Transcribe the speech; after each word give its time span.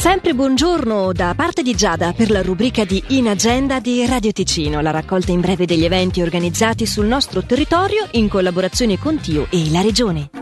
Sempre 0.00 0.32
buongiorno 0.32 1.12
da 1.12 1.34
parte 1.36 1.60
di 1.60 1.74
Giada 1.74 2.14
per 2.14 2.30
la 2.30 2.40
rubrica 2.40 2.86
di 2.86 3.04
In 3.08 3.28
Agenda 3.28 3.80
di 3.80 4.06
Radio 4.06 4.32
Ticino, 4.32 4.80
la 4.80 4.90
raccolta 4.90 5.30
in 5.30 5.40
breve 5.40 5.66
degli 5.66 5.84
eventi 5.84 6.22
organizzati 6.22 6.86
sul 6.86 7.04
nostro 7.04 7.42
territorio 7.42 8.08
in 8.12 8.26
collaborazione 8.26 8.98
con 8.98 9.20
Tio 9.20 9.46
e 9.50 9.70
la 9.70 9.82
Regione. 9.82 10.39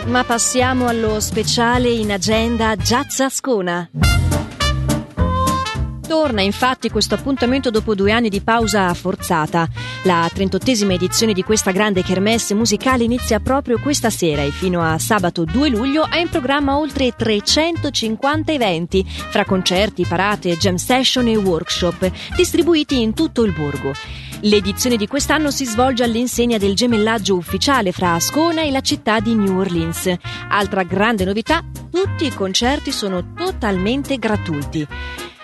Ma 0.07 0.25
passiamo 0.25 0.87
allo 0.87 1.21
speciale 1.21 1.91
in 1.91 2.11
agenda 2.11 2.75
Giazza 2.77 3.27
Ascona. 3.27 3.89
Torna 6.07 6.43
infatti 6.43 6.91
questo 6.91 7.15
appuntamento 7.15 7.71
dopo 7.71 7.95
due 7.95 8.13
anni 8.13 8.29
di 8.29 8.41
pausa 8.41 8.93
forzata. 8.95 9.69
La 10.05 10.29
38esima 10.33 10.93
edizione 10.93 11.33
di 11.33 11.43
questa 11.43 11.71
grande 11.71 12.03
kermesse 12.03 12.55
musicale 12.55 13.05
inizia 13.05 13.41
proprio 13.41 13.79
questa 13.79 14.11
sera 14.11 14.43
e 14.43 14.51
fino 14.51 14.83
a 14.83 14.99
sabato 14.99 15.45
2 15.45 15.69
luglio 15.69 16.03
ha 16.03 16.19
in 16.19 16.29
programma 16.29 16.79
oltre 16.79 17.15
350 17.17 18.53
eventi, 18.53 19.05
fra 19.07 19.45
concerti, 19.45 20.07
parate, 20.07 20.57
jam 20.57 20.77
session 20.77 21.27
e 21.27 21.37
workshop, 21.37 22.11
distribuiti 22.37 23.03
in 23.03 23.13
tutto 23.13 23.43
il 23.43 23.53
borgo. 23.53 23.93
L'edizione 24.45 24.97
di 24.99 25.07
quest'anno 25.07 25.51
si 25.51 25.65
svolge 25.65 26.05
all'insegna 26.05 26.59
del 26.59 26.75
gemellaggio 26.75 27.35
ufficiale 27.35 27.93
fra 27.93 28.13
Ascona 28.13 28.63
e 28.63 28.71
la 28.71 28.83
città 28.83 29.19
di 29.19 29.35
New 29.35 29.59
Orleans. 29.59 30.13
Altra 30.51 30.83
grande 30.83 31.25
novità, 31.25 31.65
tutti 31.91 32.27
i 32.27 32.35
concerti 32.35 32.93
sono 32.93 33.33
totalmente 33.33 34.19
gratuiti. 34.19 34.87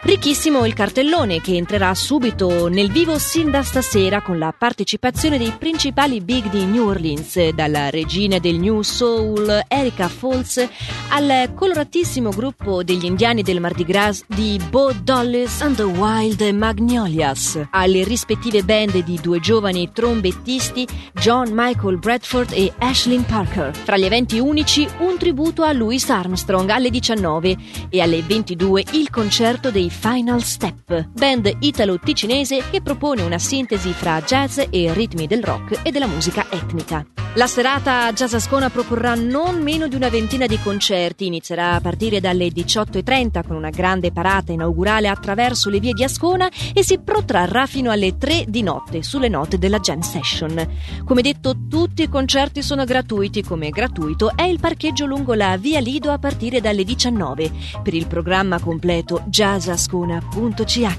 Ricchissimo 0.02 0.64
il 0.64 0.72
cartellone 0.72 1.42
che 1.42 1.56
entrerà 1.56 1.94
subito 1.94 2.68
nel 2.68 2.90
vivo 2.90 3.18
sin 3.18 3.50
da 3.50 3.62
stasera 3.62 4.22
con 4.22 4.38
la 4.38 4.52
partecipazione 4.56 5.36
dei 5.36 5.52
principali 5.58 6.22
big 6.22 6.48
di 6.48 6.64
New 6.64 6.88
Orleans, 6.88 7.50
dalla 7.50 7.90
regina 7.90 8.38
del 8.38 8.58
New 8.58 8.80
Soul 8.80 9.62
Erika 9.68 10.08
Falls 10.08 10.66
al 11.10 11.52
coloratissimo 11.54 12.30
gruppo 12.30 12.82
degli 12.82 13.04
indiani 13.04 13.42
del 13.42 13.60
Mardi 13.60 13.84
Gras 13.84 14.24
di 14.26 14.58
Bo 14.70 14.90
Dollis 14.92 15.60
and 15.60 15.76
the 15.76 15.82
Wild 15.82 16.40
Magnolias, 16.48 17.60
alle 17.70 18.02
rispettive 18.02 18.62
band 18.62 19.04
di 19.04 19.18
due 19.20 19.38
giovani 19.38 19.90
trombettisti 19.92 20.88
John 21.12 21.50
Michael 21.52 21.98
Bradford 21.98 22.52
e 22.52 22.72
Ashlyn 22.78 23.26
Parker. 23.26 23.76
Fra 23.76 23.98
gli 23.98 24.04
eventi 24.04 24.38
unici 24.38 24.88
un 25.00 25.18
tributo 25.18 25.62
a 25.62 25.72
Louis 25.72 26.08
Armstrong 26.08 26.70
alle 26.70 26.88
19 26.88 27.56
e 27.90 28.00
alle 28.00 28.22
22 28.22 28.84
il 28.92 29.10
concerto 29.10 29.70
dei 29.70 29.88
Final 29.90 30.42
Step, 30.42 31.08
band 31.12 31.56
italo-ticinese 31.58 32.70
che 32.70 32.80
propone 32.80 33.22
una 33.22 33.38
sintesi 33.38 33.92
fra 33.92 34.22
jazz 34.22 34.58
e 34.70 34.92
ritmi 34.94 35.26
del 35.26 35.42
rock 35.42 35.80
e 35.82 35.90
della 35.90 36.06
musica 36.06 36.46
etnica. 36.50 37.19
La 37.34 37.46
serata 37.46 38.12
Jazz 38.12 38.34
Ascona 38.34 38.70
proporrà 38.70 39.14
non 39.14 39.62
meno 39.62 39.86
di 39.86 39.94
una 39.94 40.08
ventina 40.08 40.46
di 40.46 40.58
concerti, 40.58 41.26
inizierà 41.26 41.74
a 41.74 41.80
partire 41.80 42.18
dalle 42.18 42.48
18.30 42.48 43.46
con 43.46 43.54
una 43.54 43.70
grande 43.70 44.10
parata 44.10 44.50
inaugurale 44.50 45.06
attraverso 45.06 45.70
le 45.70 45.78
vie 45.78 45.92
di 45.92 46.02
Ascona 46.02 46.50
e 46.74 46.82
si 46.82 46.98
protrarrà 46.98 47.66
fino 47.66 47.92
alle 47.92 48.18
3 48.18 48.46
di 48.48 48.62
notte 48.62 49.04
sulle 49.04 49.28
note 49.28 49.58
della 49.58 49.78
Jam 49.78 50.00
Session. 50.00 50.68
Come 51.04 51.22
detto, 51.22 51.54
tutti 51.68 52.02
i 52.02 52.08
concerti 52.08 52.64
sono 52.64 52.84
gratuiti, 52.84 53.44
come 53.44 53.70
gratuito 53.70 54.32
è 54.34 54.42
il 54.42 54.58
parcheggio 54.58 55.06
lungo 55.06 55.34
la 55.34 55.56
via 55.56 55.78
Lido 55.78 56.10
a 56.10 56.18
partire 56.18 56.60
dalle 56.60 56.82
19 56.82 57.52
per 57.80 57.94
il 57.94 58.08
programma 58.08 58.58
completo 58.58 59.22
jazzascona.ch. 59.26 60.96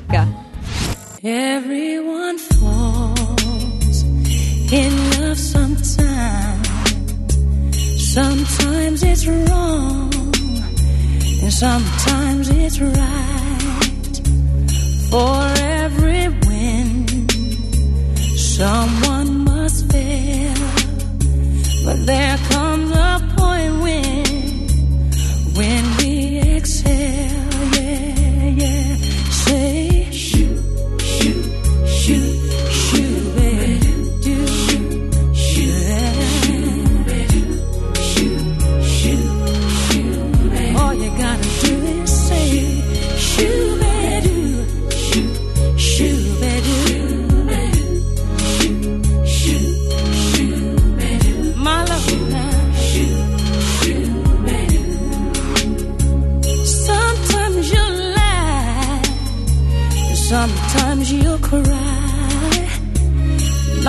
Everyone 1.23 2.37
falls 2.37 4.05
in 4.71 5.20
love 5.31 5.39
sometimes. 5.39 6.67
Sometimes 8.13 9.03
it's 9.03 9.25
wrong, 9.25 10.11
and 11.43 11.53
sometimes 11.53 12.49
it's 12.49 12.79
right. 12.81 14.15
For 15.09 15.41
every 15.79 16.27
win, 16.45 17.27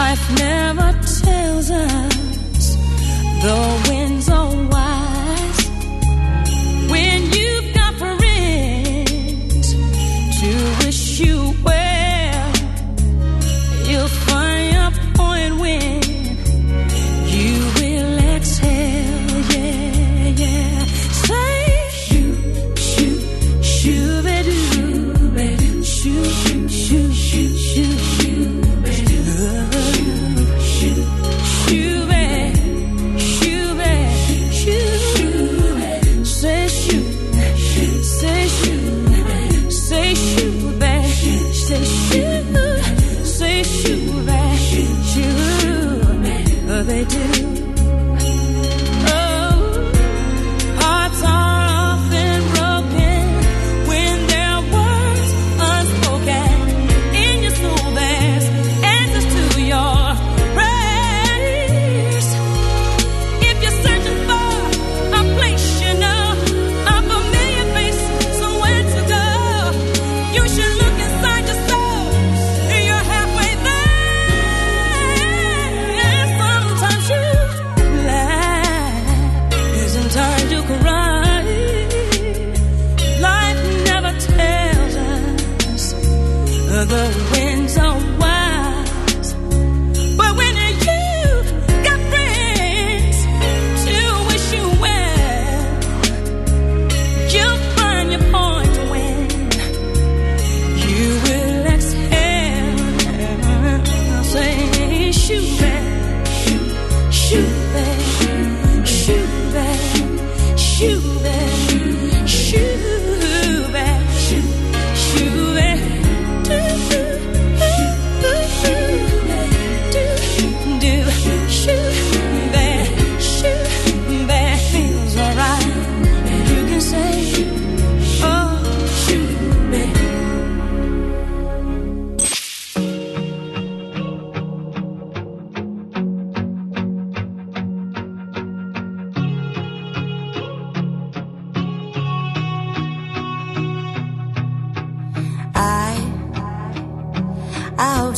Life 0.05 0.27
never 0.37 0.91
tells 1.23 1.71
us 1.71 2.77
the 3.45 3.59
winds 3.89 4.29
are 4.29 4.55
wise. 4.69 4.92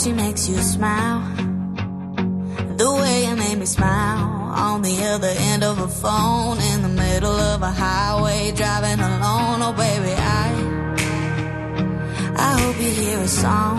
She 0.04 0.12
makes 0.12 0.46
you 0.50 0.58
smile. 0.58 1.22
The 2.76 2.90
way 3.00 3.24
you 3.26 3.36
made 3.36 3.58
me 3.58 3.64
smile 3.64 4.52
on 4.66 4.82
the 4.82 5.02
other 5.02 5.32
end 5.50 5.64
of 5.64 5.78
a 5.78 5.88
phone 5.88 6.58
in 6.60 6.82
the 6.82 6.90
middle 6.90 7.38
of 7.52 7.62
a 7.62 7.70
highway 7.70 8.52
driving 8.54 9.00
alone. 9.00 9.62
Oh, 9.66 9.72
baby, 9.72 10.12
I, 10.12 10.46
I 12.36 12.50
hope 12.60 12.76
you 12.84 12.90
hear 12.90 13.18
a 13.18 13.28
song 13.28 13.78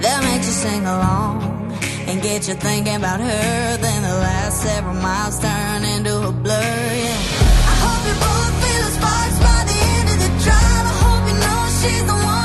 that 0.00 0.18
makes 0.24 0.46
you 0.46 0.56
sing 0.64 0.82
along 0.86 1.76
and 2.08 2.22
get 2.22 2.48
you 2.48 2.54
thinking 2.54 2.96
about 2.96 3.20
her. 3.20 3.76
Then 3.76 4.02
the 4.02 4.16
last 4.26 4.62
several 4.62 4.94
miles 4.94 5.38
turn 5.40 5.84
into 5.84 6.14
a 6.26 6.32
blur. 6.32 6.88
Yeah. 7.04 7.20
I 7.70 7.74
hope 7.84 8.02
you 8.08 8.16
both 8.26 8.54
feel 8.62 8.82
the 8.86 8.92
sparks 8.96 9.38
by 9.46 9.60
the 9.70 9.78
end 9.96 10.08
of 10.08 10.18
the 10.24 10.30
drive. 10.44 10.86
I 10.92 10.96
hope 11.04 11.24
you 11.28 11.36
know 11.44 11.60
she's 11.80 12.04
the 12.06 12.14
one. 12.32 12.37